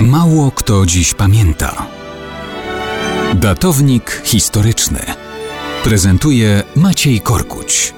Mało 0.00 0.50
kto 0.50 0.86
dziś 0.86 1.14
pamięta. 1.14 1.86
Datownik 3.34 4.22
historyczny 4.24 5.00
prezentuje 5.84 6.62
Maciej 6.76 7.20
Korkuć. 7.20 7.94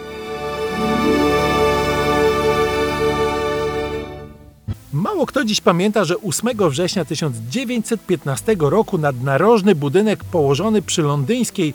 Mało 4.92 5.26
kto 5.26 5.44
dziś 5.44 5.60
pamięta, 5.60 6.04
że 6.04 6.14
8 6.20 6.70
września 6.70 7.04
1915 7.04 8.56
roku 8.58 8.98
nadnarożny 8.98 9.74
budynek 9.74 10.24
położony 10.24 10.82
przy 10.82 11.02
londyńskiej 11.02 11.74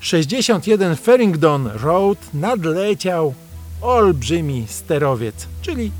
61 0.00 0.96
Farringdon 0.96 1.70
Road 1.74 2.18
nadleciał 2.34 3.34
olbrzymi 3.80 4.66
sterowiec, 4.68 5.46
czyli 5.62 5.90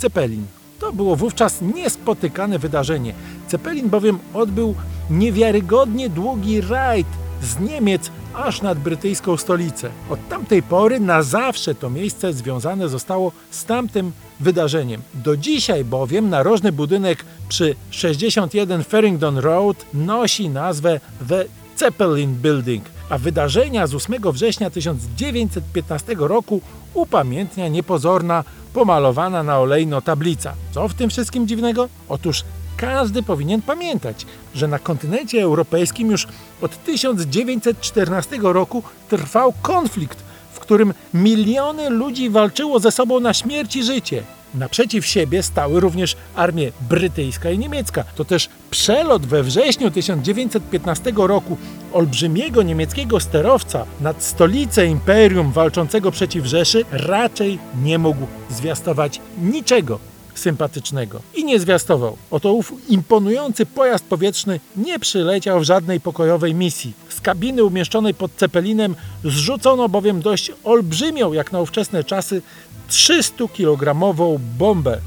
Zeppelin. 0.00 0.46
To 0.82 0.92
było 0.92 1.16
wówczas 1.16 1.62
niespotykane 1.74 2.58
wydarzenie. 2.58 3.14
Zeppelin 3.48 3.88
bowiem 3.88 4.18
odbył 4.34 4.74
niewiarygodnie 5.10 6.08
długi 6.08 6.60
rajd 6.60 7.06
z 7.42 7.60
Niemiec 7.60 8.10
aż 8.34 8.62
nad 8.62 8.78
brytyjską 8.78 9.36
stolicę. 9.36 9.90
Od 10.10 10.28
tamtej 10.28 10.62
pory 10.62 11.00
na 11.00 11.22
zawsze 11.22 11.74
to 11.74 11.90
miejsce 11.90 12.32
związane 12.32 12.88
zostało 12.88 13.32
z 13.50 13.64
tamtym 13.64 14.12
wydarzeniem. 14.40 15.02
Do 15.14 15.36
dzisiaj 15.36 15.84
bowiem 15.84 16.30
narożny 16.30 16.72
budynek 16.72 17.24
przy 17.48 17.74
61 17.90 18.84
Farringdon 18.84 19.38
Road 19.38 19.86
nosi 19.94 20.48
nazwę 20.48 21.00
The 21.28 21.44
Zeppelin 21.76 22.34
Building, 22.34 22.84
a 23.12 23.18
wydarzenia 23.18 23.86
z 23.86 23.94
8 23.94 24.32
września 24.32 24.70
1915 24.70 26.14
roku 26.18 26.60
upamiętnia 26.94 27.68
niepozorna, 27.68 28.44
pomalowana 28.74 29.42
na 29.42 29.58
olejno 29.58 30.02
tablica. 30.02 30.54
Co 30.70 30.88
w 30.88 30.94
tym 30.94 31.10
wszystkim 31.10 31.48
dziwnego? 31.48 31.88
Otóż 32.08 32.44
każdy 32.76 33.22
powinien 33.22 33.62
pamiętać, 33.62 34.26
że 34.54 34.68
na 34.68 34.78
kontynencie 34.78 35.42
europejskim 35.42 36.10
już 36.10 36.26
od 36.62 36.84
1914 36.84 38.38
roku 38.42 38.82
trwał 39.08 39.52
konflikt, 39.62 40.18
w 40.52 40.60
którym 40.60 40.94
miliony 41.14 41.90
ludzi 41.90 42.30
walczyło 42.30 42.80
ze 42.80 42.92
sobą 42.92 43.20
na 43.20 43.34
śmierć 43.34 43.76
i 43.76 43.82
życie. 43.82 44.22
Naprzeciw 44.54 45.06
siebie 45.06 45.42
stały 45.42 45.80
również 45.80 46.16
armie 46.34 46.72
brytyjska 46.80 47.50
i 47.50 47.58
niemiecka. 47.58 48.04
To 48.14 48.24
też 48.24 48.48
przelot 48.70 49.26
we 49.26 49.42
wrześniu 49.42 49.90
1915 49.90 51.12
roku 51.16 51.56
olbrzymiego 51.92 52.62
niemieckiego 52.62 53.20
sterowca 53.20 53.86
nad 54.00 54.22
stolicę 54.22 54.86
imperium 54.86 55.52
walczącego 55.52 56.10
przeciw 56.10 56.46
Rzeszy 56.46 56.84
raczej 56.90 57.58
nie 57.82 57.98
mógł 57.98 58.26
zwiastować 58.50 59.20
niczego 59.42 59.98
sympatycznego. 60.34 61.20
I 61.34 61.44
nie 61.44 61.60
zwiastował. 61.60 62.16
Oto 62.30 62.52
ów 62.52 62.72
imponujący 62.88 63.66
pojazd 63.66 64.04
powietrzny 64.04 64.60
nie 64.76 64.98
przyleciał 64.98 65.60
w 65.60 65.64
żadnej 65.64 66.00
pokojowej 66.00 66.54
misji. 66.54 66.92
Z 67.08 67.20
kabiny 67.20 67.64
umieszczonej 67.64 68.14
pod 68.14 68.32
Cepelinem 68.36 68.96
zrzucono 69.24 69.88
bowiem 69.88 70.20
dość 70.20 70.52
olbrzymią, 70.64 71.32
jak 71.32 71.52
na 71.52 71.60
ówczesne 71.60 72.04
czasy, 72.04 72.42
300-kilogramową 72.90 74.38
bombę. 74.58 74.98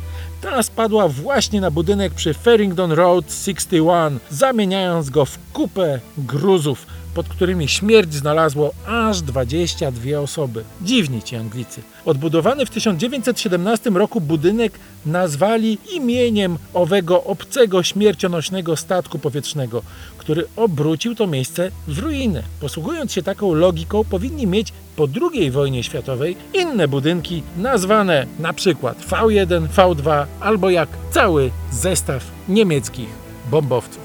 Ta 0.42 0.64
spadła 0.64 1.08
właśnie 1.08 1.62
na 1.62 1.72
budynek 1.72 2.14
przy 2.14 2.34
Farringdon 2.34 2.92
Road 2.92 3.26
61, 3.32 4.20
zamieniając 4.30 5.10
go 5.10 5.26
w 5.26 5.38
kupę 5.54 6.00
gruzów, 6.18 6.86
pod 7.16 7.30
którymi 7.30 7.68
śmierć 7.68 8.14
znalazło 8.14 8.74
aż 8.88 9.22
22 9.22 10.20
osoby. 10.20 10.64
Dziwni 10.82 11.24
ci 11.24 11.36
Anglicy. 11.36 11.82
Odbudowany 12.06 12.66
w 12.66 12.70
1917 12.70 13.90
roku 13.90 14.22
budynek 14.22 14.80
nazwali 15.06 15.78
imieniem 15.94 16.58
owego 16.74 17.24
obcego 17.24 17.84
śmiercionośnego 17.84 18.76
statku 18.76 19.20
powietrznego, 19.20 19.84
który 20.18 20.46
obrócił 20.56 21.16
to 21.16 21.28
miejsce 21.28 21.72
w 21.88 22.00
ruinę. 22.00 22.44
Posługując 22.60 23.12
się 23.12 23.24
taką 23.24 23.54
logiką, 23.54 24.04
powinni 24.04 24.48
mieć 24.48 24.74
po 24.96 25.08
II 25.34 25.52
wojnie 25.52 25.84
światowej 25.84 26.38
inne 26.54 26.88
budynki 26.88 27.44
nazwane 27.58 28.26
na 28.40 28.54
przykład 28.54 28.98
V1, 29.10 29.68
V2 29.68 30.26
albo 30.40 30.70
jak 30.70 30.90
cały 31.12 31.52
zestaw 31.72 32.24
niemieckich 32.50 33.10
bombowców. 33.52 34.05